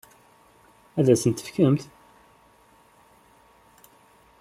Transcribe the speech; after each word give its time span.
Ad 0.99 1.07
as-tent-tefkemt? 1.13 1.83